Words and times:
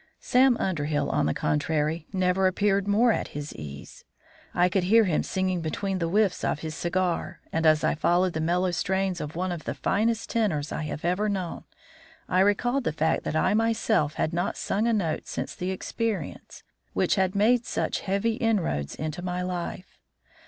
Sam 0.19 0.57
Underhill, 0.57 1.11
on 1.11 1.27
the 1.27 1.33
contrary, 1.35 2.07
never 2.11 2.47
appeared 2.47 2.87
more 2.87 3.11
at 3.11 3.27
his 3.37 3.53
ease. 3.53 4.03
I 4.51 4.67
could 4.67 4.85
hear 4.85 5.03
him 5.03 5.21
singing 5.21 5.61
between 5.61 5.99
the 5.99 6.07
whiffs 6.07 6.43
of 6.43 6.61
his 6.61 6.73
cigar, 6.73 7.39
and, 7.53 7.67
as 7.67 7.83
I 7.83 7.93
followed 7.93 8.33
the 8.33 8.41
mellow 8.41 8.71
strains 8.71 9.21
of 9.21 9.35
one 9.35 9.51
of 9.51 9.65
the 9.65 9.75
finest 9.75 10.31
tenors 10.31 10.71
I 10.71 10.85
have 10.85 11.05
ever 11.05 11.29
known, 11.29 11.65
I 12.27 12.39
recalled 12.39 12.85
the 12.85 12.91
fact 12.91 13.23
that 13.25 13.35
I 13.35 13.53
myself 13.53 14.15
had 14.15 14.33
not 14.33 14.57
sung 14.57 14.87
a 14.87 14.93
note 14.93 15.27
since 15.27 15.53
the 15.53 15.69
experience 15.69 16.63
which 16.93 17.13
had 17.13 17.35
made 17.35 17.67
such 17.67 17.99
heavy 17.99 18.37
inroads 18.37 18.95
into 18.95 19.21
my 19.21 19.43
life. 19.43 19.99